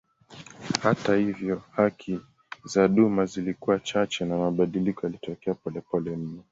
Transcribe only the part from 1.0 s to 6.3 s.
hivyo haki za duma zilikuwa chache na mabadiliko yalitokea polepole